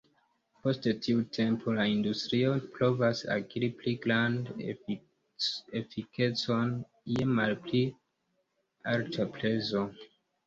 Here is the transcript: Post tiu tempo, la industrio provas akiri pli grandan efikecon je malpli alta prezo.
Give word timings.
Post 0.61 0.85
tiu 1.07 1.19
tempo, 1.37 1.73
la 1.79 1.83
industrio 1.95 2.53
provas 2.77 3.19
akiri 3.35 3.67
pli 3.81 3.91
grandan 4.05 4.63
efikecon 5.79 6.73
je 7.17 7.27
malpli 7.35 7.83
alta 8.95 9.29
prezo. 9.37 9.85